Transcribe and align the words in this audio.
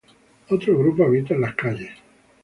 Otro 0.49 0.75
grupo 0.79 1.03
habita 1.03 1.35
en 1.35 1.41
las 1.41 1.53
calles. 1.53 1.91